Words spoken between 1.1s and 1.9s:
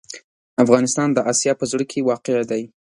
د اسیا په زړه